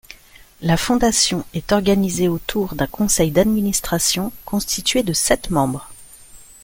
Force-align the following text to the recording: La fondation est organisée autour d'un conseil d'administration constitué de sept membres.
La 0.63 0.77
fondation 0.77 1.45
est 1.53 1.71
organisée 1.73 2.27
autour 2.27 2.73
d'un 2.73 2.87
conseil 2.87 3.29
d'administration 3.29 4.33
constitué 4.45 5.03
de 5.03 5.13
sept 5.13 5.51
membres. 5.51 5.91